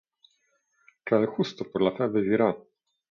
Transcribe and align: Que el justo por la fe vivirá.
Que 1.05 1.13
el 1.17 1.27
justo 1.35 1.67
por 1.75 1.85
la 1.89 1.93
fe 1.99 2.09
vivirá. 2.17 2.49